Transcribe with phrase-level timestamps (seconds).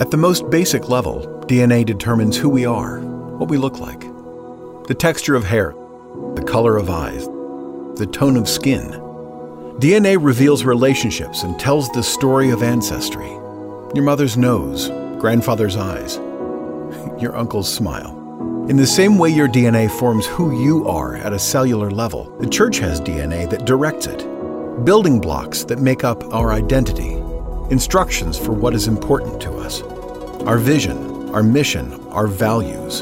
[0.00, 4.00] At the most basic level, DNA determines who we are, what we look like.
[4.86, 5.74] The texture of hair,
[6.36, 7.26] the color of eyes,
[7.98, 8.92] the tone of skin.
[9.78, 13.28] DNA reveals relationships and tells the story of ancestry.
[13.94, 14.88] Your mother's nose,
[15.20, 16.16] grandfather's eyes,
[17.20, 18.16] your uncle's smile.
[18.70, 22.48] In the same way your DNA forms who you are at a cellular level, the
[22.48, 24.26] church has DNA that directs it.
[24.82, 27.19] Building blocks that make up our identity,
[27.70, 29.82] instructions for what is important to us,
[30.42, 33.00] our vision, our mission, our values.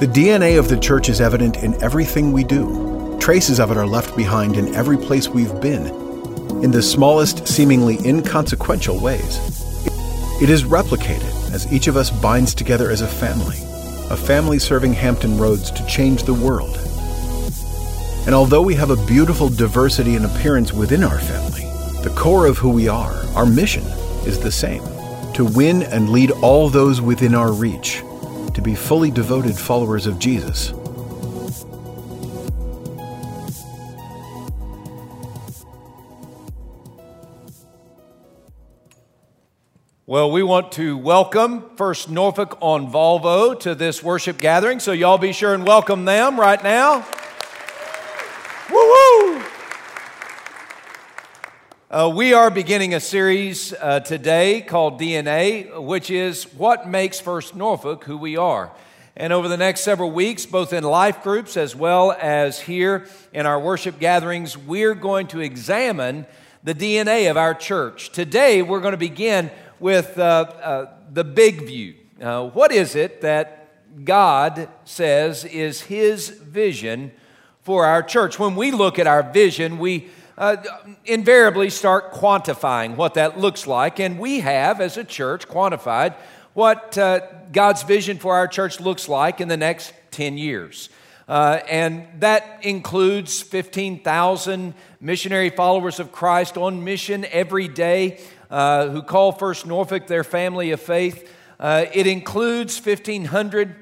[0.00, 3.18] The DNA of the church is evident in everything we do.
[3.20, 5.86] Traces of it are left behind in every place we've been,
[6.62, 9.38] in the smallest, seemingly inconsequential ways.
[10.42, 13.58] It is replicated as each of us binds together as a family,
[14.10, 16.78] a family serving Hampton Roads to change the world.
[18.26, 21.59] And although we have a beautiful diversity in appearance within our family,
[22.02, 23.84] the core of who we are, our mission,
[24.24, 24.82] is the same
[25.34, 28.02] to win and lead all those within our reach,
[28.54, 30.72] to be fully devoted followers of Jesus.
[40.06, 45.18] Well, we want to welcome First Norfolk on Volvo to this worship gathering, so y'all
[45.18, 47.06] be sure and welcome them right now.
[51.92, 57.56] Uh, we are beginning a series uh, today called DNA, which is what makes First
[57.56, 58.70] Norfolk who we are.
[59.16, 63.44] And over the next several weeks, both in life groups as well as here in
[63.44, 66.26] our worship gatherings, we're going to examine
[66.62, 68.10] the DNA of our church.
[68.12, 71.96] Today, we're going to begin with uh, uh, the big view.
[72.22, 77.10] Uh, what is it that God says is His vision
[77.62, 78.38] for our church?
[78.38, 80.08] When we look at our vision, we
[80.40, 80.56] uh,
[81.04, 84.00] invariably start quantifying what that looks like.
[84.00, 86.16] And we have, as a church, quantified
[86.54, 87.20] what uh,
[87.52, 90.88] God's vision for our church looks like in the next 10 years.
[91.28, 98.18] Uh, and that includes 15,000 missionary followers of Christ on mission every day
[98.50, 101.30] uh, who call First Norfolk their family of faith.
[101.60, 103.76] Uh, it includes 1,500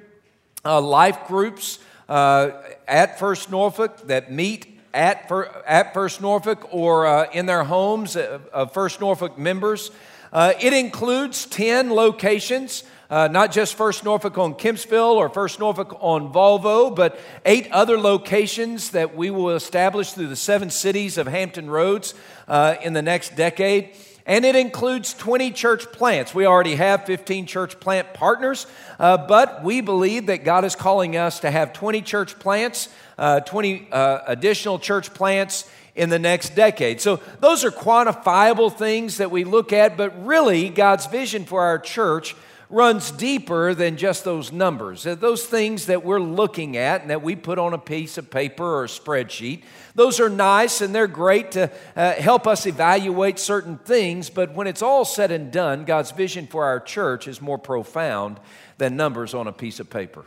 [0.65, 2.51] uh, life groups uh,
[2.89, 5.31] at First Norfolk that meet at,
[5.67, 9.91] at First Norfolk or uh, in their homes of First Norfolk members.
[10.33, 12.85] it includes 10 locations.
[13.11, 17.99] Uh, not just First Norfolk on Kempsville or First Norfolk on Volvo, but eight other
[17.99, 22.13] locations that we will establish through the seven cities of Hampton Roads
[22.49, 23.95] uh, in the next decade
[24.29, 26.35] and it includes 20 church plants.
[26.35, 28.67] We already have 15 church plant partners,
[29.01, 33.41] uh, but we believe that God is calling us to have 20 church plants, uh,
[33.41, 37.01] 20 uh, additional church plants in the next decade.
[37.01, 41.79] So those are quantifiable things that we look at, but really, God's vision for our
[41.79, 42.37] church
[42.71, 45.05] runs deeper than just those numbers.
[45.05, 48.65] Those things that we're looking at and that we put on a piece of paper
[48.65, 49.63] or a spreadsheet,
[49.95, 54.67] those are nice and they're great to uh, help us evaluate certain things, but when
[54.67, 58.39] it's all said and done, God's vision for our church is more profound
[58.77, 60.25] than numbers on a piece of paper.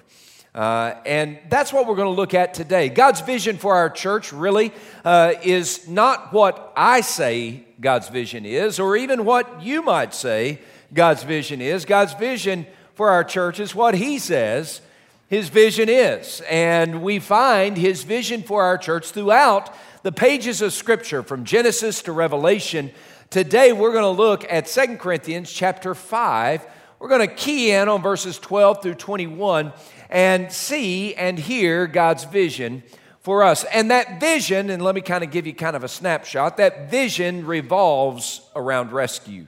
[0.54, 2.90] Uh, and that's what we're going to look at today.
[2.90, 4.74] God's vision for our church really
[5.06, 10.60] uh, is not what I say God's vision is, or even what you might say
[10.94, 11.86] God's vision is.
[11.86, 14.82] God's vision for our church is what He says
[15.28, 16.42] His vision is.
[16.50, 22.02] And we find His vision for our church throughout the pages of Scripture, from Genesis
[22.04, 22.92] to Revelation.
[23.30, 26.66] Today, we're going to look at Second Corinthians chapter 5.
[27.00, 29.74] We're going to key in on verses 12 through 21
[30.10, 32.84] and see and hear God's vision
[33.22, 33.64] for us.
[33.66, 36.92] And that vision, and let me kind of give you kind of a snapshot, that
[36.92, 39.48] vision revolves around rescue.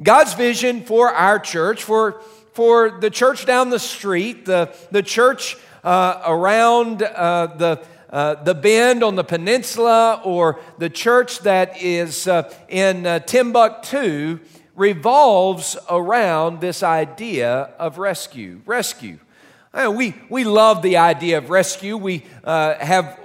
[0.00, 2.20] God's vision for our church, for,
[2.52, 8.54] for the church down the street, the, the church uh, around uh, the, uh, the
[8.54, 14.38] bend on the peninsula, or the church that is uh, in uh, Timbuktu,
[14.76, 18.60] revolves around this idea of rescue.
[18.66, 19.18] Rescue.
[19.74, 21.96] We, we love the idea of rescue.
[21.96, 23.18] We uh, have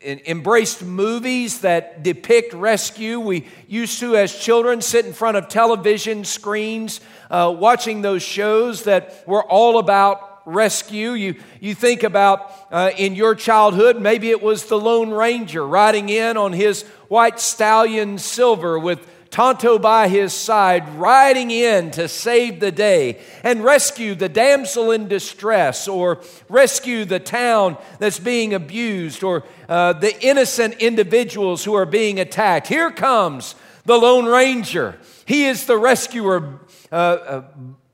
[0.00, 3.18] embraced movies that depict rescue.
[3.20, 7.00] We used to, as children, sit in front of television screens
[7.30, 11.10] uh, watching those shows that were all about rescue.
[11.12, 16.08] You, you think about uh, in your childhood, maybe it was the Lone Ranger riding
[16.08, 22.60] in on his white stallion silver with Tonto by his side, riding in to save
[22.60, 29.22] the day and rescue the damsel in distress, or rescue the town that's being abused,
[29.22, 32.68] or uh, the innocent individuals who are being attacked.
[32.68, 33.54] Here comes
[33.84, 34.98] the Lone Ranger.
[35.26, 36.60] He is the rescuer
[36.90, 37.42] uh, uh,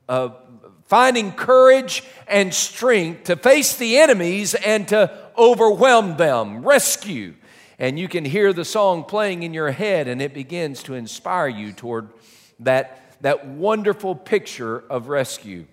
[0.07, 0.29] uh,
[0.85, 7.33] finding courage and strength to face the enemies and to overwhelm them, rescue.
[7.77, 11.47] And you can hear the song playing in your head, and it begins to inspire
[11.47, 12.09] you toward
[12.61, 15.65] that, that wonderful picture of rescue.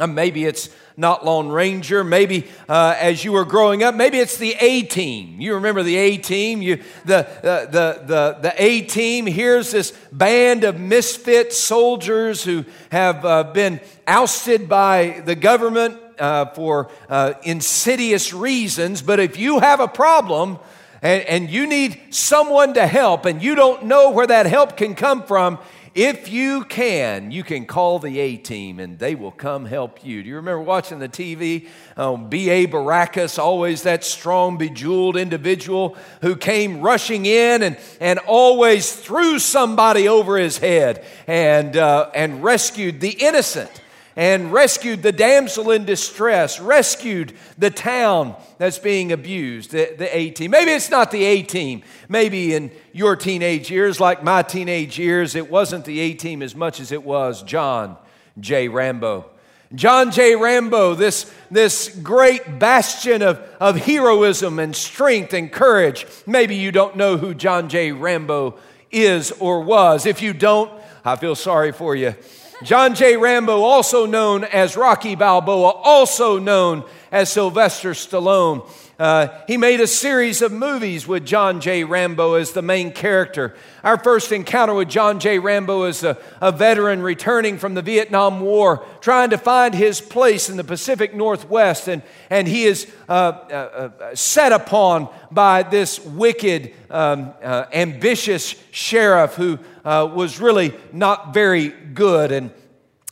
[0.00, 2.02] Uh, maybe it's not Lone Ranger.
[2.02, 5.38] Maybe uh, as you were growing up, maybe it's the A team.
[5.38, 6.62] You remember the A team?
[6.62, 12.64] You, the, the, the, the, the A team, here's this band of misfit soldiers who
[12.90, 19.02] have uh, been ousted by the government uh, for uh, insidious reasons.
[19.02, 20.58] But if you have a problem,
[21.02, 24.94] and, and you need someone to help, and you don't know where that help can
[24.94, 25.58] come from,
[25.94, 30.22] if you can, you can call the A team and they will come help you.
[30.22, 31.68] Do you remember watching the TV?
[31.98, 32.66] Um, B.A.
[32.66, 40.08] Baracus, always that strong, bejeweled individual who came rushing in and, and always threw somebody
[40.08, 43.81] over his head and, uh, and rescued the innocent
[44.16, 50.30] and rescued the damsel in distress, rescued the town that's being abused, the, the A
[50.30, 50.50] team.
[50.50, 51.82] Maybe it's not the A team.
[52.08, 56.54] Maybe in your teenage years, like my teenage years, it wasn't the A team as
[56.54, 57.96] much as it was John
[58.38, 58.68] J.
[58.68, 59.30] Rambo.
[59.74, 60.36] John J.
[60.36, 66.06] Rambo, this, this great bastion of, of heroism and strength and courage.
[66.26, 67.92] Maybe you don't know who John J.
[67.92, 68.58] Rambo
[68.90, 70.04] is or was.
[70.04, 70.70] If you don't,
[71.02, 72.14] I feel sorry for you.
[72.62, 73.16] John J.
[73.16, 78.68] Rambo, also known as Rocky Balboa, also known as Sylvester Stallone.
[79.02, 81.82] Uh, he made a series of movies with John J.
[81.82, 83.52] Rambo as the main character.
[83.82, 85.40] Our first encounter with John J.
[85.40, 90.48] Rambo as a, a veteran returning from the Vietnam War, trying to find his place
[90.48, 95.98] in the Pacific Northwest, and, and he is uh, uh, uh set upon by this
[95.98, 102.30] wicked, um, uh, ambitious sheriff who uh, was really not very good.
[102.30, 102.52] And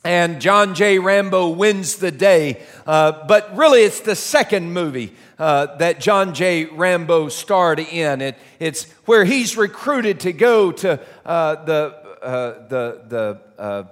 [0.03, 0.99] and John J.
[0.99, 2.63] Rambo wins the day.
[2.87, 6.67] But really, it's the second movie uh, that John J.
[6.67, 8.21] Rambo starred in.
[8.21, 13.85] It, it's where he's recruited to go to uh, the, uh, the, the uh,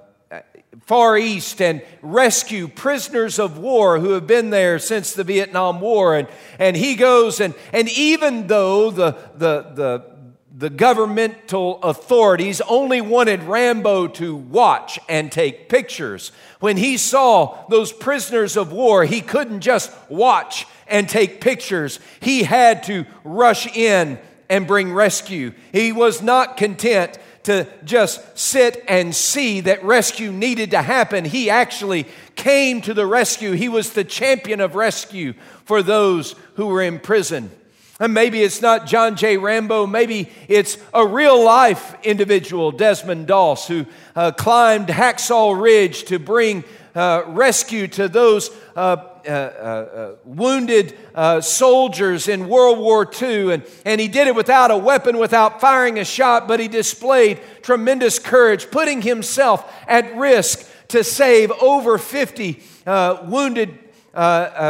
[0.84, 6.16] Far East and rescue prisoners of war who have been there since the Vietnam War.
[6.16, 6.28] And,
[6.58, 10.17] and he goes, and, and even though the, the, the,
[10.58, 16.32] the governmental authorities only wanted Rambo to watch and take pictures.
[16.58, 22.00] When he saw those prisoners of war, he couldn't just watch and take pictures.
[22.18, 24.18] He had to rush in
[24.48, 25.52] and bring rescue.
[25.70, 31.24] He was not content to just sit and see that rescue needed to happen.
[31.24, 33.52] He actually came to the rescue.
[33.52, 35.34] He was the champion of rescue
[35.64, 37.52] for those who were in prison.
[38.00, 39.38] And maybe it's not John J.
[39.38, 46.20] Rambo, maybe it's a real life individual, Desmond Doss, who uh, climbed Hacksaw Ridge to
[46.20, 46.62] bring
[46.94, 48.96] uh, rescue to those uh,
[49.26, 53.54] uh, uh wounded uh, soldiers in World War II.
[53.54, 57.40] And, and he did it without a weapon, without firing a shot, but he displayed
[57.62, 63.76] tremendous courage, putting himself at risk to save over 50 wounded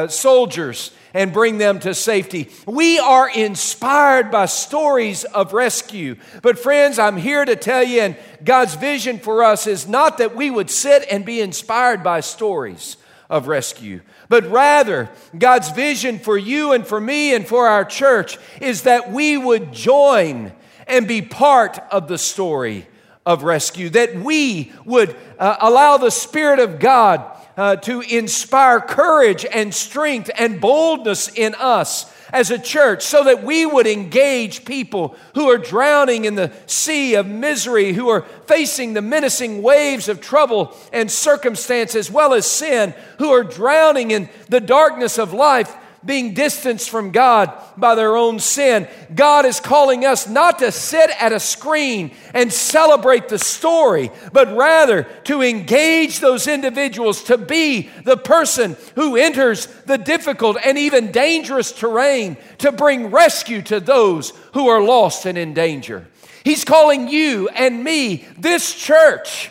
[0.09, 2.51] soldiers and bring them to safety.
[2.67, 6.17] We are inspired by stories of rescue.
[6.43, 10.37] But, friends, I'm here to tell you, and God's vision for us is not that
[10.37, 12.97] we would sit and be inspired by stories
[13.31, 18.39] of rescue, but rather, God's vision for you and for me and for our church
[18.61, 20.53] is that we would join
[20.87, 22.87] and be part of the story
[23.27, 29.45] of rescue, that we would uh, allow the Spirit of God uh, to inspire courage
[29.45, 35.17] and strength and boldness in us as a church so that we would engage people
[35.35, 40.21] who are drowning in the sea of misery, who are facing the menacing waves of
[40.21, 45.75] trouble and circumstance as well as sin, who are drowning in the darkness of life
[46.05, 48.87] being distanced from God by their own sin.
[49.15, 54.57] God is calling us not to sit at a screen and celebrate the story, but
[54.57, 61.11] rather to engage those individuals to be the person who enters the difficult and even
[61.11, 66.07] dangerous terrain to bring rescue to those who are lost and in danger.
[66.45, 69.51] He's calling you and me, this church,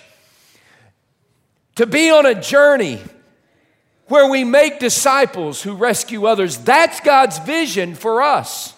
[1.75, 3.01] to be on a journey
[4.07, 6.57] where we make disciples who rescue others.
[6.57, 8.73] That's God's vision for us.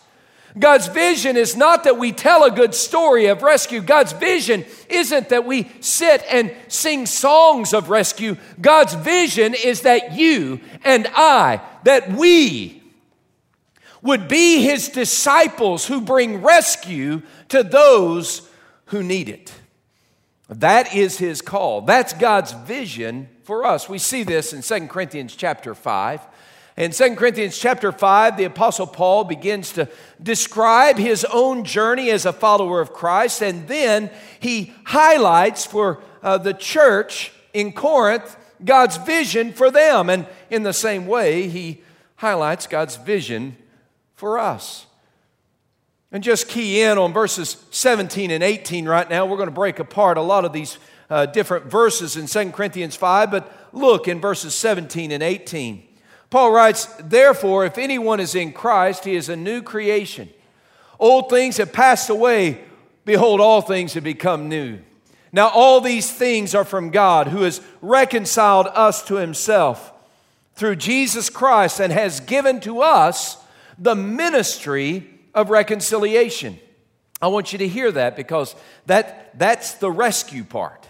[0.57, 3.81] God's vision is not that we tell a good story of rescue.
[3.81, 8.35] God's vision isn't that we sit and sing songs of rescue.
[8.59, 12.81] God's vision is that you and I, that we
[14.01, 18.49] would be his disciples who bring rescue to those
[18.85, 19.53] who need it.
[20.49, 21.81] That is his call.
[21.81, 23.89] That's God's vision for us.
[23.89, 26.21] We see this in 2 Corinthians chapter 5.
[26.77, 29.89] In 2 Corinthians chapter 5, the Apostle Paul begins to
[30.21, 36.37] describe his own journey as a follower of Christ, and then he highlights for uh,
[36.37, 40.11] the church in Corinth God's vision for them.
[40.11, 41.81] And in the same way, he
[42.17, 43.57] highlights God's vision
[44.13, 44.85] for us.
[46.11, 49.25] And just key in on verses 17 and 18 right now.
[49.25, 50.77] We're going to break apart a lot of these
[51.09, 55.83] uh, different verses in 2 Corinthians 5, but look in verses 17 and 18.
[56.29, 60.29] Paul writes, Therefore, if anyone is in Christ, he is a new creation.
[60.99, 62.61] Old things have passed away.
[63.05, 64.79] Behold, all things have become new.
[65.31, 69.93] Now, all these things are from God, who has reconciled us to himself
[70.55, 73.37] through Jesus Christ and has given to us
[73.77, 76.59] the ministry of reconciliation.
[77.21, 78.55] I want you to hear that because
[78.87, 80.88] that, that's the rescue part.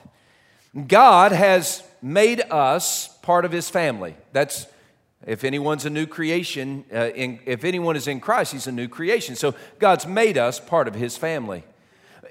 [0.88, 4.15] God has made us part of his family.
[4.31, 4.67] That's
[5.25, 8.88] if anyone's a new creation, uh, in, if anyone is in Christ, he's a new
[8.88, 9.35] creation.
[9.35, 11.63] So God's made us part of his family.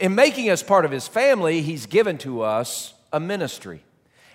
[0.01, 3.83] In making us part of his family, he's given to us a ministry,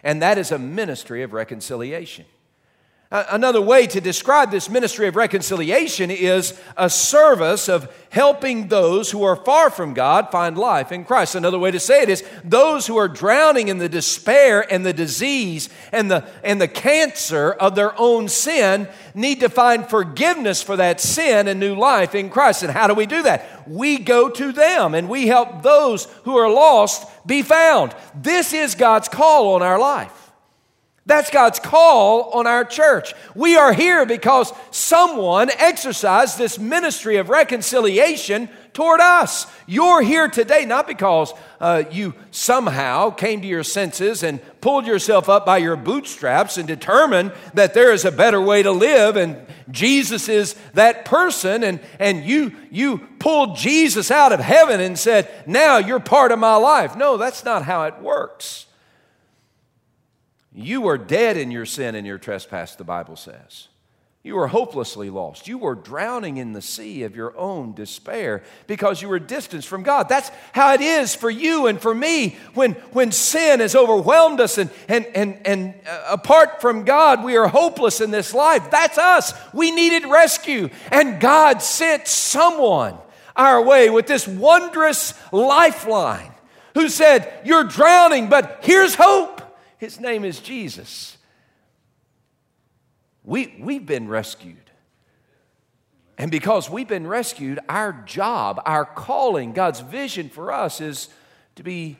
[0.03, 2.25] and that is a ministry of reconciliation.
[3.13, 9.21] Another way to describe this ministry of reconciliation is a service of helping those who
[9.21, 11.35] are far from God find life in Christ.
[11.35, 14.93] Another way to say it is those who are drowning in the despair and the
[14.93, 20.77] disease and the, and the cancer of their own sin need to find forgiveness for
[20.77, 22.63] that sin and new life in Christ.
[22.63, 23.69] And how do we do that?
[23.69, 27.95] We go to them and we help those who are lost be found.
[28.15, 30.22] This is God's call on our life.
[31.05, 33.13] That's God's call on our church.
[33.35, 39.45] We are here because someone exercised this ministry of reconciliation toward us.
[39.67, 45.27] You're here today not because uh, you somehow came to your senses and pulled yourself
[45.27, 49.45] up by your bootstraps and determined that there is a better way to live and
[49.69, 55.29] Jesus is that person and, and you, you pulled Jesus out of heaven and said,
[55.45, 56.95] Now you're part of my life.
[56.95, 58.67] No, that's not how it works.
[60.53, 63.67] You were dead in your sin and your trespass, the Bible says.
[64.25, 65.49] You were hopelessly lost.
[65.49, 69.83] You were drowning in the sea of your own despair because you were distanced from
[69.83, 70.07] God.
[70.07, 74.57] That's how it is for you and for me when, when sin has overwhelmed us
[74.57, 78.71] and, and, and, and uh, apart from God, we are hopeless in this life.
[78.71, 79.33] That's us.
[79.53, 80.69] We needed rescue.
[80.89, 82.97] And God sent someone
[83.35, 86.31] our way with this wondrous lifeline
[86.75, 89.32] who said, You're drowning, but here's hope.
[89.83, 91.17] His name is Jesus.
[93.21, 94.71] We, we've been rescued.
[96.17, 101.09] And because we've been rescued, our job, our calling, God's vision for us is
[101.55, 101.97] to be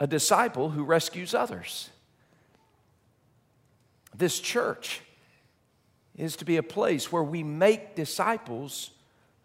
[0.00, 1.90] a disciple who rescues others.
[4.16, 5.02] This church
[6.16, 8.92] is to be a place where we make disciples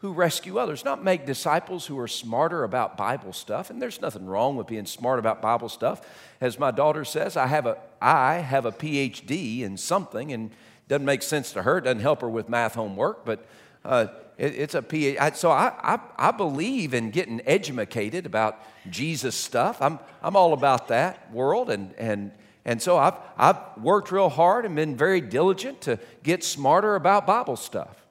[0.03, 3.69] who rescue others, not make disciples who are smarter about Bible stuff.
[3.69, 6.01] And there's nothing wrong with being smart about Bible stuff.
[6.41, 10.51] As my daughter says, I have a, I have a PhD in something, and
[10.89, 11.77] doesn't make sense to her.
[11.77, 13.45] It doesn't help her with math homework, but
[13.85, 14.07] uh,
[14.37, 15.37] it, it's a PhD.
[15.37, 19.81] So I, I, I believe in getting educated about Jesus stuff.
[19.81, 22.33] I'm, I'm all about that world, and, and,
[22.65, 27.25] and so I've, I've worked real hard and been very diligent to get smarter about
[27.25, 28.02] Bible stuff.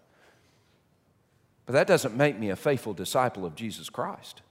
[1.66, 4.42] But that doesn't make me a faithful disciple of Jesus Christ.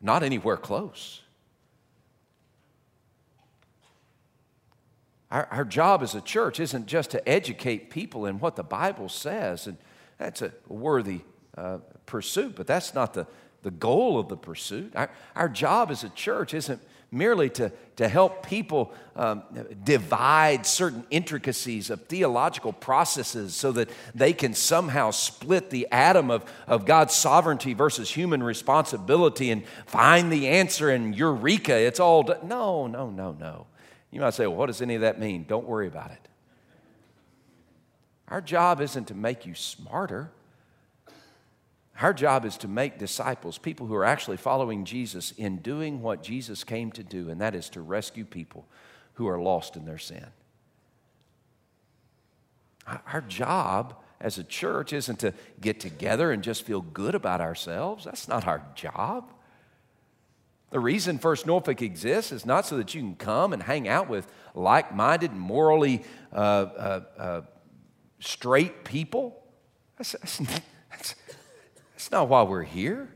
[0.00, 1.22] Not anywhere close.
[5.30, 9.08] Our, our job as a church isn't just to educate people in what the Bible
[9.08, 9.78] says, and
[10.18, 11.22] that's a worthy
[11.56, 13.26] uh, pursuit, but that's not the,
[13.62, 14.92] the goal of the pursuit.
[14.94, 19.42] Our, our job as a church isn't merely to, to help people um,
[19.84, 26.44] divide certain intricacies of theological processes so that they can somehow split the atom of,
[26.66, 31.76] of God's sovereignty versus human responsibility and find the answer in eureka.
[31.76, 33.66] It's all, no, no, no, no.
[34.10, 35.44] You might say, well, what does any of that mean?
[35.46, 36.28] Don't worry about it.
[38.28, 40.30] Our job isn't to make you smarter.
[42.00, 46.22] Our job is to make disciples, people who are actually following Jesus in doing what
[46.22, 48.66] Jesus came to do, and that is to rescue people
[49.14, 50.26] who are lost in their sin.
[52.86, 58.04] Our job as a church isn't to get together and just feel good about ourselves.
[58.04, 59.30] That's not our job.
[60.70, 64.08] The reason First Norfolk exists is not so that you can come and hang out
[64.08, 67.40] with like minded, morally uh, uh, uh,
[68.20, 69.44] straight people.
[69.98, 70.38] That's, that's,
[70.90, 71.14] that's,
[72.02, 73.08] that's not why we're here.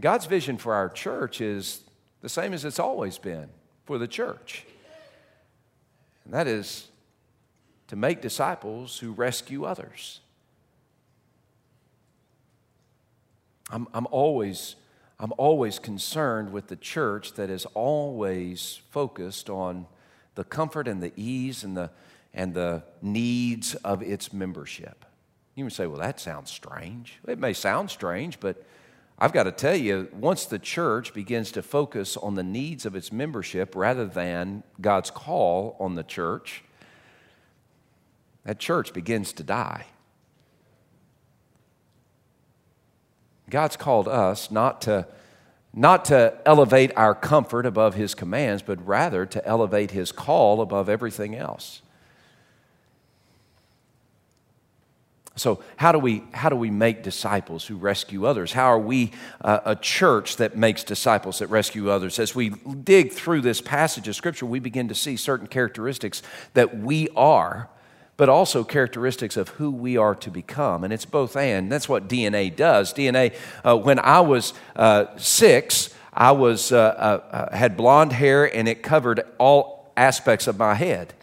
[0.00, 1.82] God's vision for our church is
[2.22, 3.50] the same as it's always been
[3.84, 4.64] for the church.
[6.24, 6.88] And that is
[7.88, 10.20] to make disciples who rescue others.
[13.70, 14.76] I'm, I'm, always,
[15.20, 19.84] I'm always concerned with the church that is always focused on
[20.36, 21.90] the comfort and the ease and the,
[22.32, 25.04] and the needs of its membership.
[25.54, 27.18] You would say, well, that sounds strange.
[27.26, 28.64] It may sound strange, but
[29.18, 32.96] I've got to tell you, once the church begins to focus on the needs of
[32.96, 36.64] its membership rather than God's call on the church,
[38.44, 39.86] that church begins to die.
[43.50, 45.06] God's called us not to,
[45.74, 50.88] not to elevate our comfort above His commands, but rather to elevate His call above
[50.88, 51.82] everything else.
[55.42, 58.52] So, how do we, how do we make disciples who rescue others?
[58.52, 62.20] How are we uh, a church that makes disciples that rescue others?
[62.20, 66.22] As we dig through this passage of Scripture, we begin to see certain characteristics
[66.54, 67.68] that we are,
[68.16, 70.84] but also characteristics of who we are to become.
[70.84, 71.72] And it's both and.
[71.72, 72.94] That's what DNA does.
[72.94, 73.34] DNA,
[73.64, 78.68] uh, when I was uh, six, I was, uh, uh, uh, had blonde hair and
[78.68, 81.14] it covered all aspects of my head.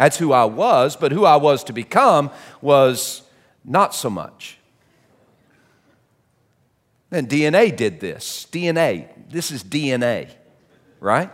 [0.00, 2.30] That's who I was, but who I was to become
[2.62, 3.20] was
[3.66, 4.56] not so much.
[7.10, 8.46] And DNA did this.
[8.50, 9.10] DNA.
[9.28, 10.30] This is DNA,
[11.00, 11.30] right?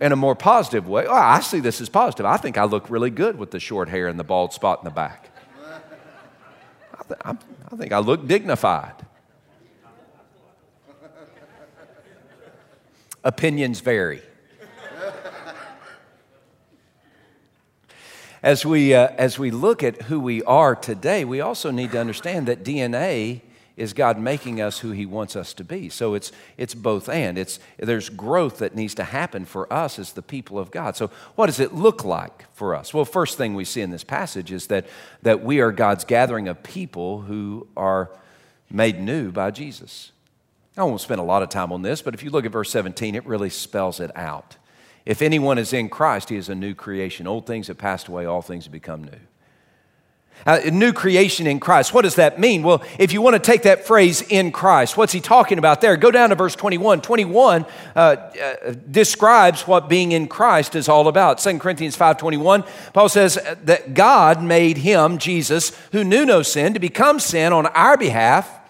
[0.00, 1.06] In a more positive way.
[1.06, 2.26] Oh, I see this as positive.
[2.26, 4.84] I think I look really good with the short hair and the bald spot in
[4.84, 5.30] the back.
[6.92, 7.20] I, th-
[7.70, 9.06] I think I look dignified.
[13.22, 14.22] Opinions vary.
[18.42, 22.00] As we, uh, as we look at who we are today, we also need to
[22.00, 23.42] understand that DNA
[23.76, 25.88] is God making us who He wants us to be.
[25.88, 27.38] So it's, it's both and.
[27.38, 30.96] It's, there's growth that needs to happen for us as the people of God.
[30.96, 32.92] So, what does it look like for us?
[32.92, 34.86] Well, first thing we see in this passage is that,
[35.22, 38.10] that we are God's gathering of people who are
[38.70, 40.12] made new by Jesus.
[40.76, 42.70] I won't spend a lot of time on this, but if you look at verse
[42.70, 44.56] 17, it really spells it out.
[45.04, 47.26] If anyone is in Christ, he is a new creation.
[47.26, 49.20] Old things have passed away, all things have become new.
[50.44, 51.94] Uh, new creation in Christ.
[51.94, 52.64] What does that mean?
[52.64, 55.96] Well, if you want to take that phrase in Christ, what's he talking about there?
[55.96, 57.00] Go down to verse 21.
[57.00, 61.38] 21 uh, uh, describes what being in Christ is all about.
[61.38, 66.80] 2 Corinthians 5.21, Paul says that God made him, Jesus, who knew no sin, to
[66.80, 68.61] become sin on our behalf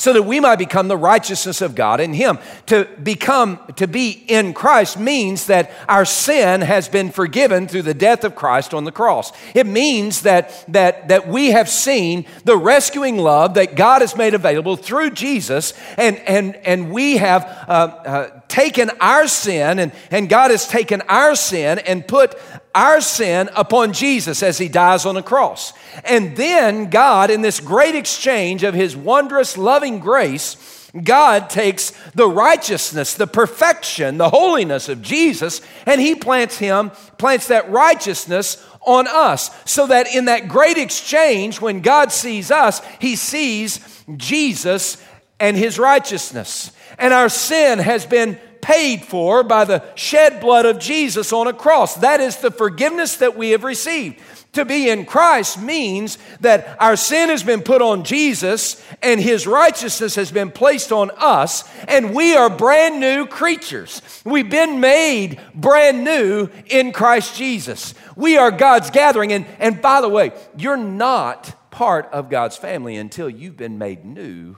[0.00, 2.38] so that we might become the righteousness of God in Him.
[2.66, 7.92] To become, to be in Christ means that our sin has been forgiven through the
[7.92, 9.30] death of Christ on the cross.
[9.54, 14.32] It means that, that, that we have seen the rescuing love that God has made
[14.32, 20.30] available through Jesus, and, and, and we have uh, uh, taken our sin, and, and
[20.30, 22.36] God has taken our sin and put
[22.74, 25.72] our sin upon Jesus as he dies on the cross.
[26.04, 30.56] And then God, in this great exchange of his wondrous loving grace,
[31.04, 37.48] God takes the righteousness, the perfection, the holiness of Jesus, and he plants him, plants
[37.48, 39.50] that righteousness on us.
[39.64, 43.80] So that in that great exchange, when God sees us, he sees
[44.16, 44.96] Jesus
[45.38, 46.72] and his righteousness.
[46.98, 48.38] And our sin has been
[48.70, 51.96] paid for by the shed blood of Jesus on a cross.
[51.96, 54.20] That is the forgiveness that we have received.
[54.52, 59.44] To be in Christ means that our sin has been put on Jesus and his
[59.44, 64.02] righteousness has been placed on us, and we are brand new creatures.
[64.24, 67.94] We've been made brand new in Christ Jesus.
[68.14, 69.32] We are God's gathering.
[69.32, 74.04] And, and by the way, you're not part of God's family until you've been made
[74.04, 74.56] new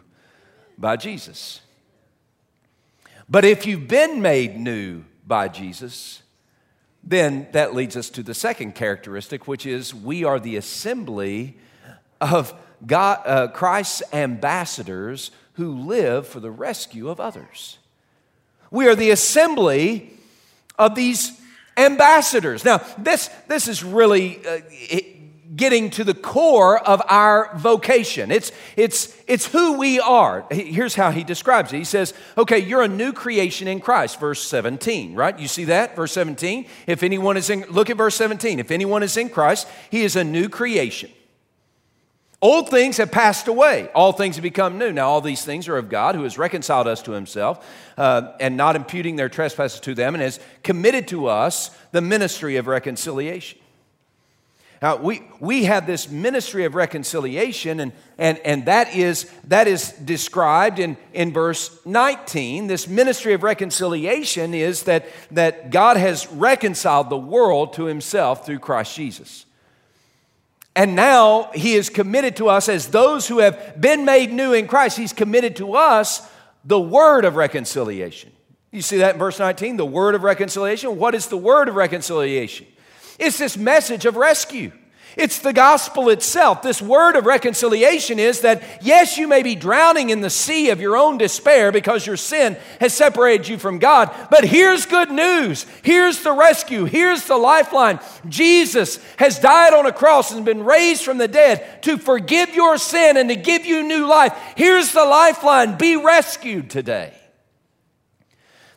[0.77, 1.63] by Jesus.
[3.33, 6.21] But if you've been made new by Jesus,
[7.03, 11.57] then that leads us to the second characteristic, which is we are the assembly
[12.21, 12.53] of
[12.85, 17.79] God, uh, Christ's ambassadors who live for the rescue of others.
[18.71, 20.11] We are the assembly
[20.79, 21.33] of these
[21.79, 22.67] ambassadors.
[22.67, 25.22] Now, this, this is really, uh, it,
[25.55, 28.31] getting to the core of our vocation.
[28.31, 30.47] It's, it's, it's who we are.
[30.51, 31.79] Here's how he describes it.
[31.79, 35.39] He says, okay, you're a new creation in Christ, verse 17, right?
[35.39, 35.95] You see that?
[35.95, 36.67] Verse 17.
[36.87, 38.59] If anyone is in, look at verse 17.
[38.61, 41.11] If anyone is in Christ, he is a new creation.
[42.41, 43.89] Old things have passed away.
[43.95, 44.93] All things have become new.
[44.93, 47.65] Now, all these things are of God who has reconciled us to himself
[47.97, 52.57] uh, and not imputing their trespasses to them and has committed to us the ministry
[52.57, 53.61] of reconciliation.
[54.83, 59.93] Now, we, we have this ministry of reconciliation, and, and, and that, is, that is
[59.93, 62.67] described in, in verse 19.
[62.67, 68.59] This ministry of reconciliation is that, that God has reconciled the world to himself through
[68.59, 69.47] Christ Jesus.
[70.75, 74.67] And now he is committed to us as those who have been made new in
[74.67, 74.97] Christ.
[74.97, 76.29] He's committed to us
[76.65, 78.33] the word of reconciliation.
[78.73, 80.97] You see that in verse 19, the word of reconciliation.
[80.97, 82.67] What is the word of reconciliation?
[83.19, 84.73] It's this message of rescue.
[85.17, 86.63] It's the gospel itself.
[86.63, 90.81] This word of reconciliation is that, yes, you may be drowning in the sea of
[90.81, 95.67] your own despair because your sin has separated you from God, but here's good news.
[95.83, 96.85] Here's the rescue.
[96.85, 98.01] Here's the lifeline.
[98.29, 102.79] Jesus has died on a cross and been raised from the dead to forgive your
[102.79, 104.35] sin and to give you new life.
[104.57, 105.77] Here's the lifeline.
[105.77, 107.13] Be rescued today.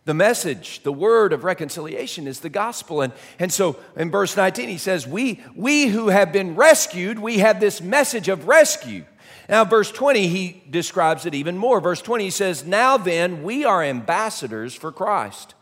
[0.05, 3.01] The message, the word of reconciliation is the gospel.
[3.01, 7.39] And, and so in verse 19, he says, we, we who have been rescued, we
[7.39, 9.03] have this message of rescue.
[9.49, 11.79] Now, verse 20, he describes it even more.
[11.79, 15.55] Verse 20, he says, Now then, we are ambassadors for Christ.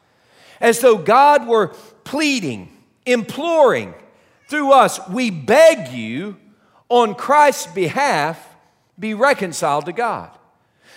[0.60, 1.70] As though God were
[2.04, 2.70] pleading,
[3.06, 3.94] imploring
[4.50, 6.38] through us, we beg you
[6.90, 8.46] on Christ's behalf,
[9.00, 10.32] be reconciled to God.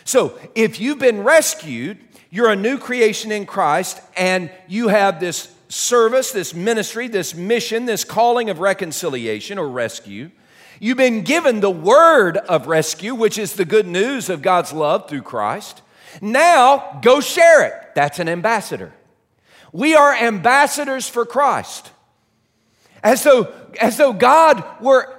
[0.04, 5.52] So, if you've been rescued, you're a new creation in Christ, and you have this
[5.68, 10.30] service, this ministry, this mission, this calling of reconciliation or rescue.
[10.78, 15.08] You've been given the word of rescue, which is the good news of God's love
[15.08, 15.82] through Christ.
[16.20, 17.94] Now, go share it.
[17.94, 18.92] That's an ambassador.
[19.72, 21.90] We are ambassadors for Christ.
[23.02, 25.15] As though, as though God were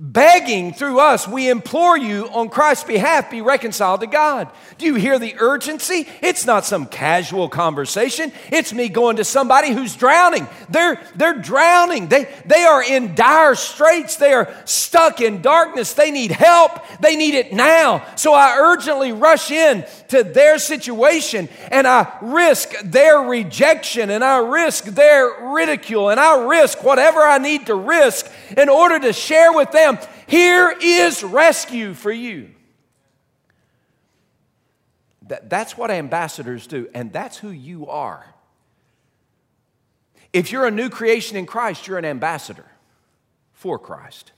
[0.00, 4.48] begging through us, we implore you on Christ's behalf, be reconciled to God.
[4.78, 6.08] Do you hear the urgency?
[6.22, 8.32] It's not some casual conversation.
[8.50, 10.48] It's me going to somebody who's drowning.
[10.70, 12.08] They're, they're drowning.
[12.08, 14.16] They, they are in dire straits.
[14.16, 15.92] They are stuck in darkness.
[15.92, 16.80] They need help.
[17.00, 18.02] They need it now.
[18.16, 24.38] So I urgently rush in to their situation and I risk their rejection and I
[24.38, 29.52] risk their ridicule and I risk whatever I need to risk in order to share
[29.52, 29.89] with them
[30.30, 32.50] here is rescue for you.
[35.22, 38.24] That, that's what ambassadors do, and that's who you are.
[40.32, 42.64] If you're a new creation in Christ, you're an ambassador
[43.54, 44.30] for Christ.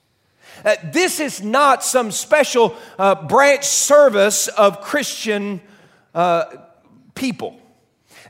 [0.64, 5.60] Uh, this is not some special uh, branch service of Christian
[6.14, 6.44] uh,
[7.14, 7.60] people.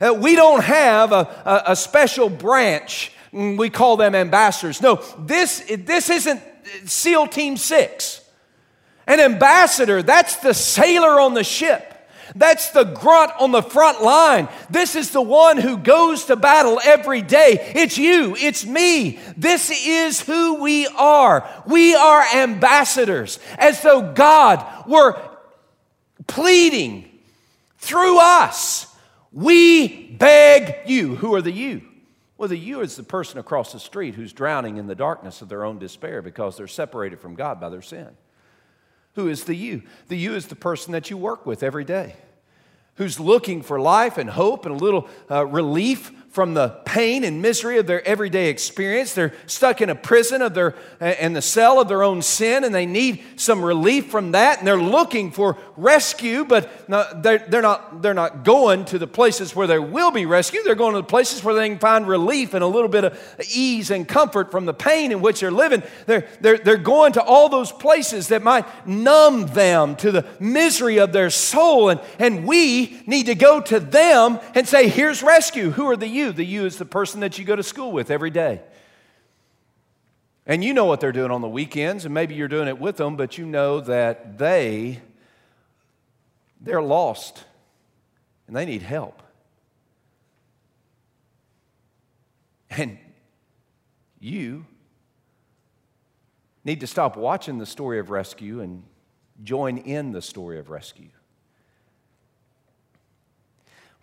[0.00, 3.12] Uh, we don't have a, a, a special branch.
[3.32, 4.82] Mm, we call them ambassadors.
[4.82, 6.42] No, this, this isn't
[6.84, 8.20] SEAL Team 6.
[9.06, 11.88] An ambassador, that's the sailor on the ship.
[12.34, 14.48] That's the grunt on the front line.
[14.70, 17.72] This is the one who goes to battle every day.
[17.74, 19.18] It's you, it's me.
[19.36, 21.46] This is who we are.
[21.66, 25.20] We are ambassadors, as though God were
[26.26, 27.08] pleading
[27.78, 28.86] through us.
[29.32, 31.16] We beg you.
[31.16, 31.82] Who are the you?
[32.48, 35.64] The you is the person across the street who's drowning in the darkness of their
[35.64, 38.08] own despair because they're separated from God by their sin.
[39.14, 39.82] Who is the you?
[40.08, 42.16] The you is the person that you work with every day
[42.96, 47.42] who's looking for life and hope and a little uh, relief from the pain and
[47.42, 49.12] misery of their everyday experience.
[49.12, 52.74] They're stuck in a prison of their and the cell of their own sin, and
[52.74, 54.58] they need some relief from that.
[54.58, 56.70] And they're looking for rescue, but
[57.22, 60.62] they're, they're not they're not going to the places where there will be rescue.
[60.62, 63.40] They're going to the places where they can find relief and a little bit of
[63.54, 65.82] ease and comfort from the pain in which they're living.
[66.06, 70.98] They're they're, they're going to all those places that might numb them to the misery
[70.98, 71.90] of their soul.
[71.90, 75.70] And, and we need to go to them and say, Here's rescue.
[75.72, 76.21] Who are the you?
[76.22, 76.32] You.
[76.32, 78.62] The you is the person that you go to school with every day.
[80.46, 82.96] And you know what they're doing on the weekends, and maybe you're doing it with
[82.96, 85.00] them, but you know that they,
[86.60, 87.44] they're lost
[88.46, 89.22] and they need help.
[92.70, 92.98] And
[94.18, 94.66] you
[96.64, 98.82] need to stop watching the story of rescue and
[99.44, 101.10] join in the story of rescue.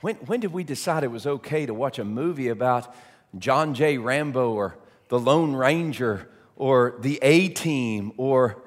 [0.02, 2.96] When, when did we decide it was okay to watch a movie about
[3.38, 3.98] John J.
[3.98, 4.78] Rambo or
[5.10, 8.62] the Lone Ranger or the A Team or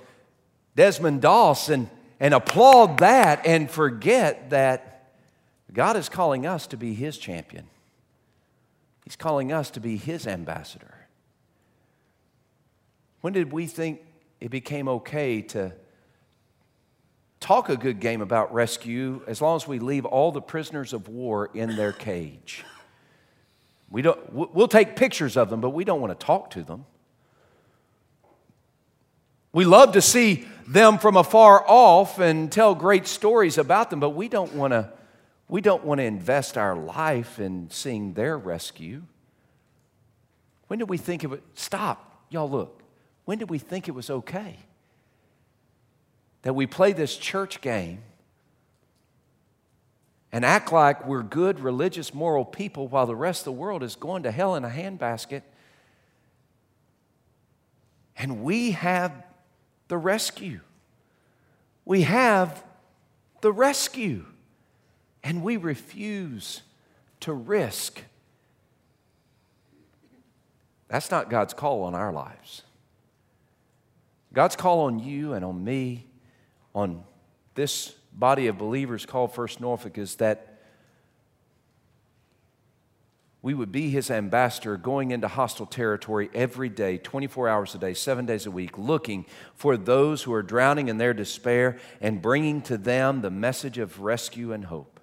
[0.77, 1.89] Desmond Doss and,
[2.21, 5.15] and applaud that and forget that
[5.73, 7.67] God is calling us to be His champion?
[9.05, 11.09] He's calling us to be His ambassador.
[13.23, 14.01] When did we think
[14.41, 15.73] it became okay to
[17.43, 21.09] talk a good game about rescue as long as we leave all the prisoners of
[21.09, 22.65] war in their cage.
[23.91, 26.87] We don't, we'll take pictures of them, but we don't want to talk to them.
[29.53, 34.11] We love to see them from afar off and tell great stories about them, but
[34.11, 34.91] we don't want to
[35.49, 39.03] we don't want to invest our life in seeing their rescue.
[40.69, 42.25] When did we think it would stop?
[42.31, 42.83] Y'all look.
[43.27, 44.57] When did we think it was okay
[46.43, 48.03] that we play this church game
[50.33, 53.97] and act like we're good, religious, moral people while the rest of the world is
[53.97, 55.43] going to hell in a handbasket?
[58.17, 59.13] And we have
[59.89, 60.61] the rescue.
[61.85, 62.65] We have
[63.41, 64.25] the rescue.
[65.23, 66.63] And we refuse
[67.21, 68.03] to risk.
[70.89, 72.63] That's not God's call on our lives.
[74.33, 76.07] God's call on you and on me,
[76.75, 77.05] on
[77.55, 80.53] this body of believers called First Norfolk, is that
[83.43, 87.93] we would be his ambassador going into hostile territory every day, 24 hours a day,
[87.93, 92.63] seven days a week, looking for those who are drowning in their despair and bringing
[92.63, 95.01] to them the message of rescue and hope.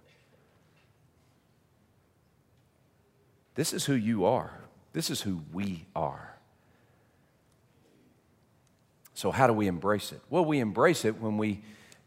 [3.55, 4.62] This is who you are.
[4.93, 6.28] This is who we are.
[9.19, 10.21] So, how do we embrace it?
[10.29, 11.60] Well, we embrace it when we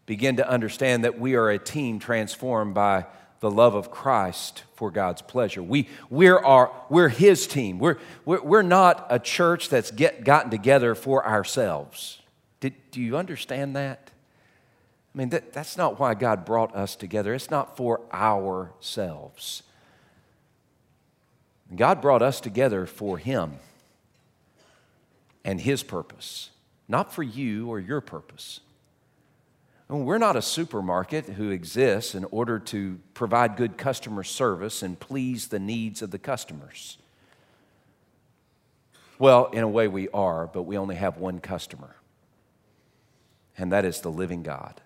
[0.07, 3.05] begin to understand that we are a team transformed by
[3.40, 5.62] the love of Christ for God's pleasure.
[5.62, 7.79] We, we're, our, we're His team.
[7.79, 12.22] We're, we're, we're not a church that's get, gotten together for ourselves.
[12.61, 14.11] Did, do you understand that?
[15.14, 17.35] I mean, that, that's not why God brought us together.
[17.35, 19.64] It's not for ourselves.
[21.77, 23.57] God brought us together for Him
[25.44, 26.48] and His purpose,
[26.88, 28.61] not for you or your purpose.
[29.88, 35.49] We're not a supermarket who exists in order to provide good customer service and please
[35.49, 36.97] the needs of the customers.
[39.18, 41.95] Well, in a way, we are, but we only have one customer,
[43.59, 44.81] and that is the living God.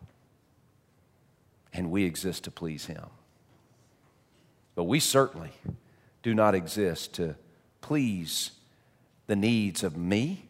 [1.73, 3.07] And we exist to please Him.
[4.75, 5.53] But we certainly
[6.23, 7.37] do not exist to
[7.81, 8.51] please
[9.29, 10.49] the needs of me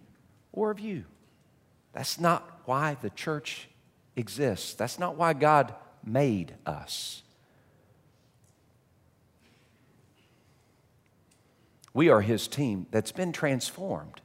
[0.52, 1.04] or of you.
[1.96, 3.68] That's not why the church
[4.16, 4.74] exists.
[4.74, 7.22] That's not why God made us.
[11.94, 14.20] We are His team that's been transformed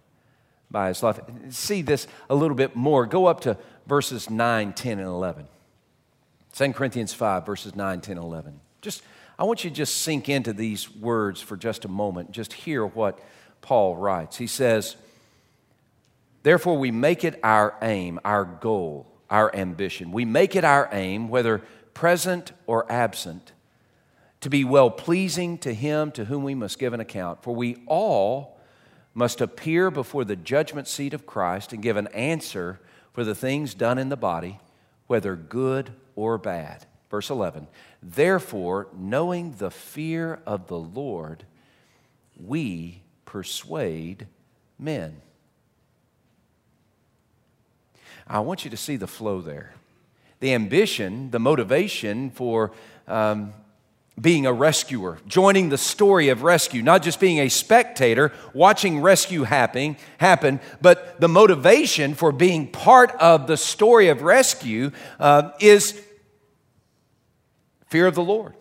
[0.70, 1.22] by His love.
[1.52, 3.06] See this a little bit more.
[3.06, 3.58] Go up to
[3.88, 5.48] verses 9, 10, and 11.
[6.54, 8.60] 2 Corinthians 5, verses 9, 10, and 11.
[8.82, 9.02] Just,
[9.40, 12.34] I want you to just sink into these words for just a moment.
[12.34, 13.18] Just hear what
[13.62, 14.36] Paul writes.
[14.36, 14.98] He says,
[16.44, 20.12] Therefore, we make it our aim, our goal, our ambition.
[20.12, 21.60] We make it our aim, whether
[21.94, 23.52] present or absent,
[24.42, 27.44] to be well pleasing to Him to whom we must give an account.
[27.44, 28.60] For we all
[29.14, 32.80] must appear before the judgment seat of Christ and give an answer
[33.14, 34.60] for the things done in the body,
[35.08, 36.86] whether good or bad.
[37.10, 37.68] Verse 11
[38.02, 41.46] Therefore, knowing the fear of the Lord,
[42.36, 44.28] we persuade
[44.80, 45.22] men.
[48.32, 49.74] I want you to see the flow there.
[50.40, 52.72] The ambition, the motivation for
[53.06, 53.52] um,
[54.20, 59.44] being a rescuer, joining the story of rescue, not just being a spectator, watching rescue
[59.44, 66.02] happen, happen but the motivation for being part of the story of rescue uh, is
[67.88, 68.56] fear of the Lord.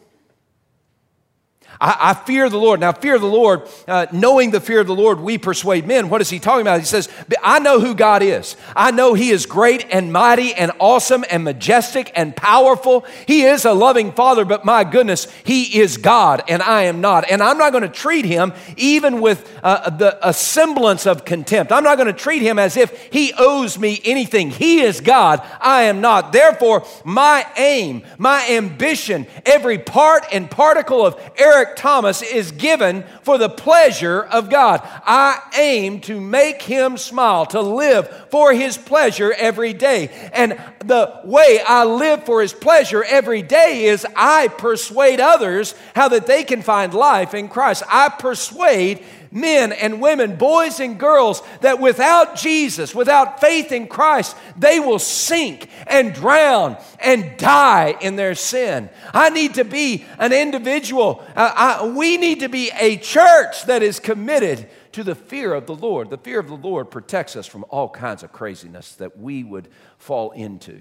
[1.80, 2.78] I, I, fear the Lord.
[2.78, 6.10] Now, fear the Lord, uh, knowing the fear of the Lord, we persuade men.
[6.10, 6.80] What is he talking about?
[6.80, 7.08] He says,
[7.42, 8.56] I know who God is.
[8.76, 13.06] I know he is great and mighty and awesome and majestic and powerful.
[13.26, 17.30] He is a loving father, but my goodness, he is God and I am not.
[17.30, 21.72] And I'm not going to treat him even with uh, the, a semblance of contempt.
[21.72, 24.50] I'm not going to treat him as if he owes me anything.
[24.50, 25.42] He is God.
[25.60, 26.32] I am not.
[26.32, 33.38] Therefore, my aim, my ambition, every part and particle of Eric Thomas is given for
[33.38, 34.80] the pleasure of God.
[34.84, 40.10] I aim to make him smile, to live for his pleasure every day.
[40.32, 46.08] And the way I live for his pleasure every day is I persuade others how
[46.08, 47.82] that they can find life in Christ.
[47.88, 54.36] I persuade men and women, boys and girls, that without Jesus, without faith in Christ,
[54.56, 58.90] they will sink and drown and die in their sin.
[59.14, 61.24] I need to be an individual.
[61.36, 65.66] Uh, I, we need to be a church that is committed to the fear of
[65.66, 66.10] the Lord.
[66.10, 69.68] The fear of the Lord protects us from all kinds of craziness that we would
[69.98, 70.80] fall into.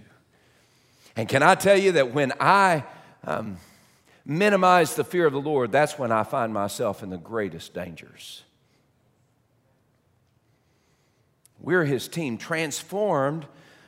[1.15, 2.83] And can I tell you that when I
[3.23, 3.57] um,
[4.29, 8.43] minimize the fear of the Lord, that's when I find myself in the greatest dangers.
[11.59, 13.47] We're his team, transformed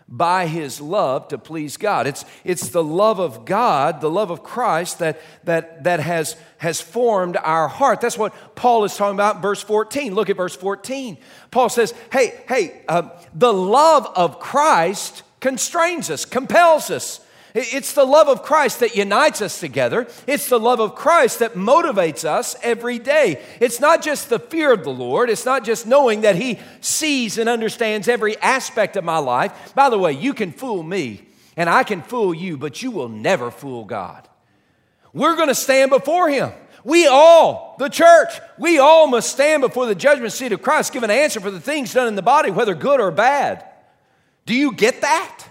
[0.09, 2.05] by his love to please God.
[2.05, 6.81] It's, it's the love of God, the love of Christ that, that, that has, has
[6.81, 8.01] formed our heart.
[8.01, 10.13] That's what Paul is talking about in verse 14.
[10.13, 11.17] Look at verse 14.
[11.51, 17.21] Paul says, Hey, hey, uh, the love of Christ constrains us, compels us.
[17.53, 20.07] It's the love of Christ that unites us together.
[20.25, 23.41] It's the love of Christ that motivates us every day.
[23.59, 27.37] It's not just the fear of the Lord, it's not just knowing that He sees
[27.37, 29.73] and understands every aspect of my life.
[29.75, 33.09] By the way, you can fool me and I can fool you, but you will
[33.09, 34.27] never fool God.
[35.13, 36.51] We're going to stand before Him.
[36.83, 41.03] We all, the church, we all must stand before the judgment seat of Christ, give
[41.03, 43.65] an answer for the things done in the body, whether good or bad.
[44.45, 45.45] Do you get that?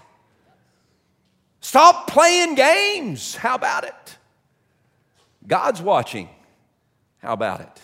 [1.61, 3.35] Stop playing games.
[3.35, 4.17] How about it?
[5.47, 6.29] God's watching.
[7.19, 7.81] How about it?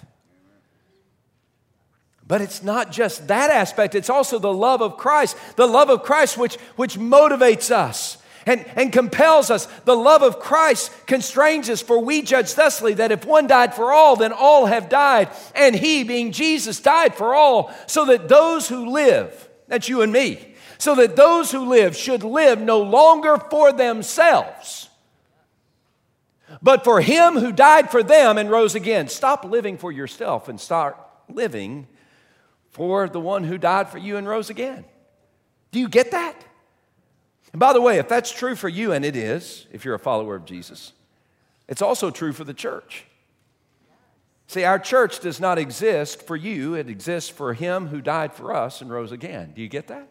[2.28, 6.04] But it's not just that aspect, it's also the love of Christ, the love of
[6.04, 9.66] Christ which, which motivates us and, and compels us.
[9.86, 13.94] The love of Christ constrains us, for we judge thusly that if one died for
[13.94, 15.30] all, then all have died.
[15.56, 20.12] And he, being Jesus, died for all, so that those who live, that's you and
[20.12, 24.90] me, so that those who live should live no longer for themselves,
[26.62, 29.08] but for him who died for them and rose again.
[29.08, 30.98] Stop living for yourself and start
[31.30, 31.88] living
[32.70, 34.86] for the one who died for you and rose again.
[35.72, 36.36] Do you get that?
[37.52, 40.00] And by the way, if that's true for you, and it is, if you're a
[40.00, 40.94] follower of Jesus,
[41.68, 43.06] it's also true for the church.
[44.48, 48.54] See, our church does not exist for you, it exists for him who died for
[48.56, 49.52] us and rose again.
[49.56, 50.08] Do you get that?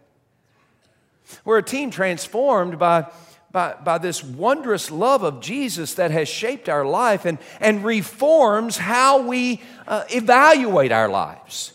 [1.45, 3.07] We're a team transformed by,
[3.53, 8.77] by, by this wondrous love of Jesus that has shaped our life and, and reforms
[8.77, 11.73] how we uh, evaluate our lives.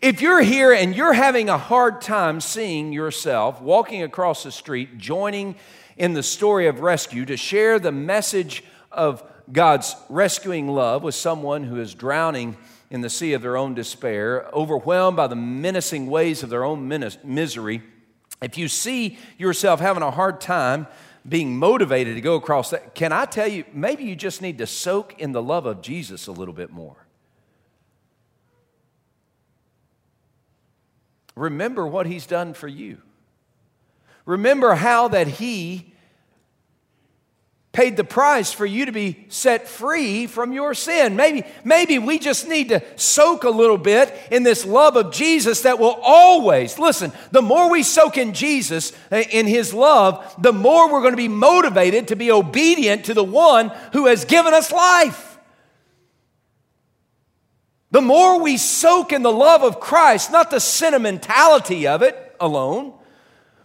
[0.00, 4.96] If you're here and you're having a hard time seeing yourself walking across the street,
[4.96, 5.56] joining
[5.96, 11.64] in the story of rescue to share the message of God's rescuing love with someone
[11.64, 12.56] who is drowning
[12.90, 16.88] in the sea of their own despair, overwhelmed by the menacing ways of their own
[17.24, 17.82] misery,
[18.42, 20.86] if you see yourself having a hard time
[21.26, 24.66] being motivated to go across that, can I tell you, maybe you just need to
[24.66, 26.96] soak in the love of Jesus a little bit more.
[31.34, 32.98] Remember what he's done for you.
[34.26, 35.91] Remember how that he
[37.72, 41.16] paid the price for you to be set free from your sin.
[41.16, 45.62] Maybe, maybe we just need to soak a little bit in this love of Jesus
[45.62, 50.52] that will always, listen, the more we soak in Jesus, eh, in his love, the
[50.52, 54.52] more we're going to be motivated to be obedient to the one who has given
[54.52, 55.38] us life.
[57.90, 62.92] The more we soak in the love of Christ, not the sentimentality of it alone,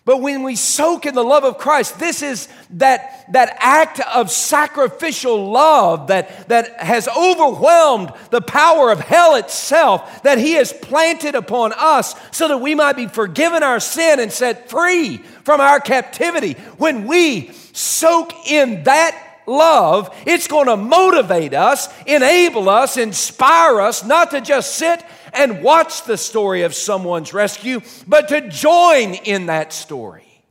[0.08, 4.32] but when we soak in the love of Christ, this is that, that act of
[4.32, 11.36] sacrificial love that, that has overwhelmed the power of hell itself, that He has planted
[11.36, 15.82] upon us so that we might be forgiven our sin and set free from our
[15.82, 16.54] captivity.
[16.78, 24.06] When we soak in that love, it's going to motivate us, enable us, inspire us
[24.06, 25.04] not to just sit
[25.38, 30.43] and watch the story of someone's rescue, but to join in that story.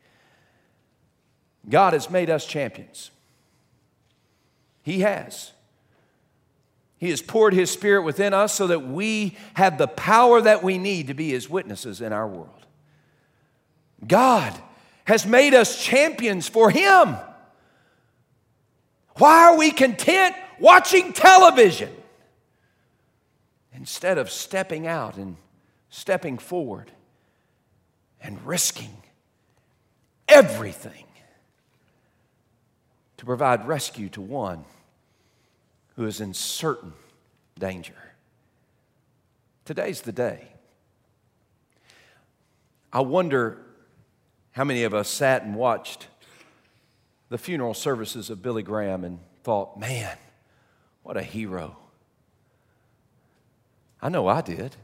[1.69, 3.11] God has made us champions.
[4.83, 5.53] He has.
[6.99, 10.79] He has poured His Spirit within us so that we have the power that we
[10.79, 12.51] need to be His witnesses in our world.
[14.07, 14.55] God
[15.05, 17.17] has made us champions for Him.
[19.17, 21.91] Why are we content watching television?
[23.77, 25.37] Instead of stepping out and
[25.91, 26.91] stepping forward
[28.21, 29.03] and risking
[30.29, 31.05] everything
[33.19, 34.65] to provide rescue to one
[35.95, 36.93] who is in certain
[37.59, 37.95] danger.
[39.65, 40.49] Today's the day.
[42.93, 43.59] I wonder
[44.53, 46.07] how many of us sat and watched
[47.29, 50.17] the funeral services of Billy Graham and thought, man,
[51.03, 51.77] what a hero.
[54.07, 54.77] I know I did.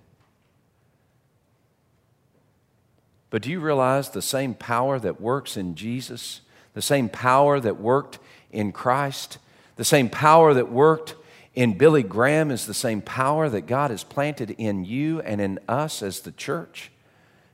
[3.30, 6.40] But do you realize the same power that works in Jesus,
[6.74, 8.18] the same power that worked
[8.50, 9.38] in Christ,
[9.76, 11.14] the same power that worked
[11.54, 15.60] in Billy Graham is the same power that God has planted in you and in
[15.68, 16.90] us as the church?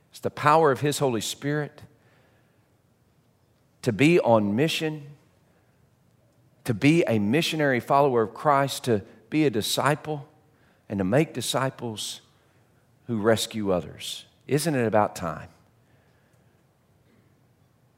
[0.09, 1.83] It's the power of His Holy Spirit
[3.83, 5.03] to be on mission,
[6.63, 10.27] to be a missionary follower of Christ, to be a disciple
[10.89, 12.21] and to make disciples
[13.05, 14.25] who rescue others.
[14.47, 15.49] Isn't it about time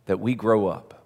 [0.05, 1.05] that we grow up?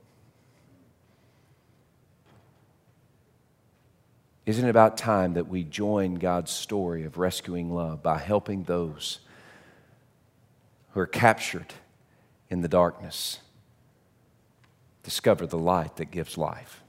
[4.45, 9.19] Isn't it about time that we join God's story of rescuing love by helping those
[10.91, 11.73] who are captured
[12.49, 13.39] in the darkness
[15.01, 16.83] discover the light that gives life?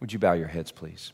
[0.00, 1.12] Would you bow your heads, please?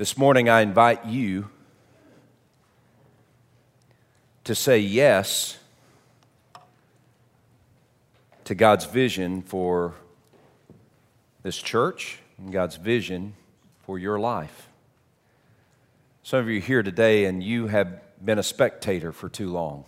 [0.00, 1.50] This morning, I invite you
[4.44, 5.58] to say yes
[8.44, 9.92] to God's vision for
[11.42, 13.34] this church and God's vision
[13.82, 14.70] for your life.
[16.22, 19.84] Some of you here today and you have been a spectator for too long.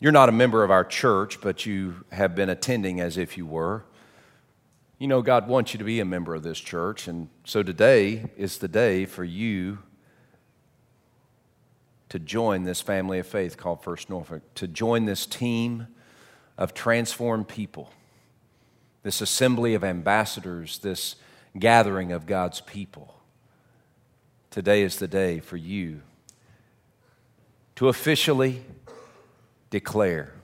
[0.00, 3.46] You're not a member of our church, but you have been attending as if you
[3.46, 3.84] were.
[5.00, 8.26] You know, God wants you to be a member of this church, and so today
[8.36, 9.78] is the day for you
[12.10, 15.86] to join this family of faith called First Norfolk, to join this team
[16.58, 17.90] of transformed people,
[19.02, 21.16] this assembly of ambassadors, this
[21.58, 23.14] gathering of God's people.
[24.50, 26.02] Today is the day for you
[27.76, 28.66] to officially
[29.70, 30.34] declare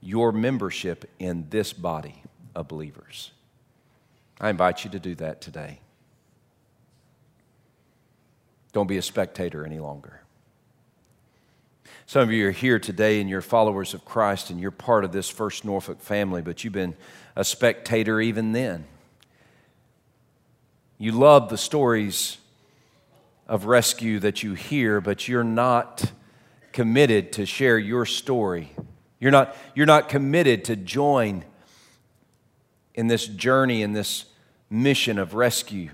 [0.00, 2.22] your membership in this body
[2.58, 3.30] of believers.
[4.40, 5.78] I invite you to do that today.
[8.72, 10.20] Don't be a spectator any longer.
[12.06, 15.12] Some of you are here today and you're followers of Christ and you're part of
[15.12, 16.96] this First Norfolk family, but you've been
[17.36, 18.84] a spectator even then.
[20.98, 22.38] You love the stories
[23.46, 26.10] of rescue that you hear, but you're not
[26.72, 28.72] committed to share your story.
[29.20, 31.44] You're not, you're not committed to join
[32.98, 34.24] in this journey, in this
[34.68, 35.88] mission of rescue.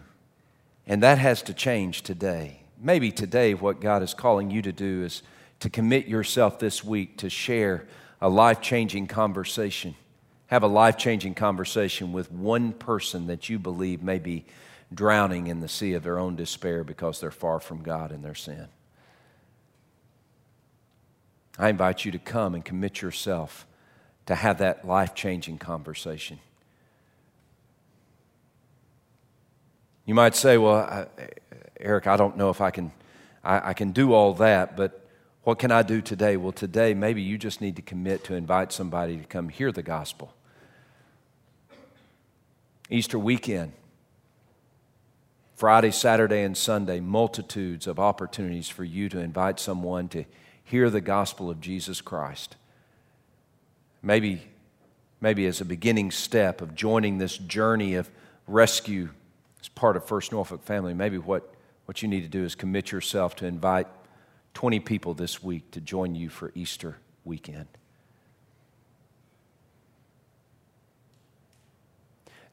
[0.87, 2.63] And that has to change today.
[2.81, 5.23] Maybe today, what God is calling you to do is
[5.61, 7.87] to commit yourself this week to share
[8.23, 9.95] a life changing conversation.
[10.47, 14.47] Have a life changing conversation with one person that you believe may be
[14.93, 18.35] drowning in the sea of their own despair because they're far from God in their
[18.35, 18.69] sin.
[21.59, 23.67] I invite you to come and commit yourself
[24.25, 26.39] to have that life changing conversation.
[30.05, 31.07] You might say, well, I,
[31.81, 32.93] Eric, I don't know if I can,
[33.43, 35.01] I, I can do all that, but
[35.45, 36.37] what can I do today?
[36.37, 39.83] Well, today, maybe you just need to commit to invite somebody to come hear the
[39.83, 40.35] gospel.
[42.91, 43.73] Easter weekend,
[45.55, 50.25] Friday, Saturday, and Sunday, multitudes of opportunities for you to invite someone to
[50.63, 52.57] hear the gospel of Jesus Christ.
[54.03, 54.43] Maybe,
[55.21, 58.11] maybe as a beginning step of joining this journey of
[58.47, 59.11] rescue
[59.65, 61.55] as part of First Norfolk family, maybe what,
[61.87, 63.87] what you need to do is commit yourself to invite
[64.53, 67.67] 20 people this week to join you for Easter weekend.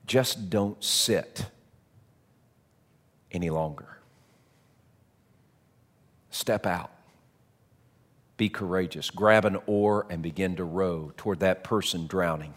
[0.08, 1.48] Just don't sit
[3.30, 3.98] any longer.
[6.30, 6.92] Step out.
[8.38, 9.10] Be courageous.
[9.10, 12.54] Grab an oar and begin to row toward that person drowning.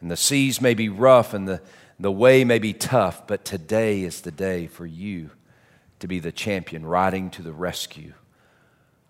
[0.00, 1.60] And the seas may be rough and the
[1.98, 5.30] the way may be tough, but today is the day for you
[6.00, 8.14] to be the champion riding to the rescue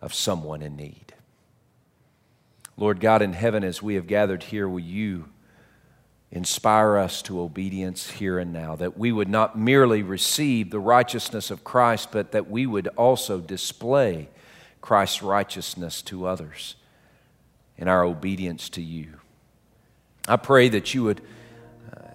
[0.00, 1.14] of someone in need.
[2.76, 5.26] Lord God in heaven, as we have gathered here, will you
[6.30, 11.50] inspire us to obedience here and now, that we would not merely receive the righteousness
[11.50, 14.28] of Christ, but that we would also display
[14.80, 16.74] Christ's righteousness to others
[17.78, 19.14] in our obedience to you.
[20.26, 21.20] I pray that you would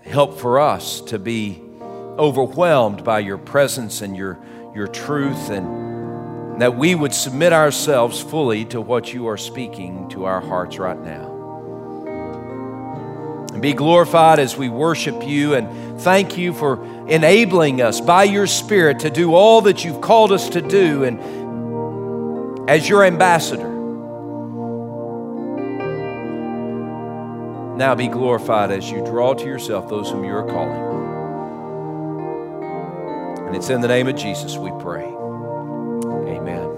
[0.09, 1.61] help for us to be
[2.17, 4.39] overwhelmed by your presence and your,
[4.75, 10.25] your truth, and that we would submit ourselves fully to what you are speaking to
[10.25, 11.37] our hearts right now.
[13.53, 18.47] And be glorified as we worship you and thank you for enabling us by your
[18.47, 23.78] Spirit to do all that you've called us to do and as your ambassador.
[27.79, 30.83] Now be glorified as you draw to yourself those whom you are calling.
[33.47, 35.05] And it's in the name of Jesus we pray.
[35.05, 36.68] Amen.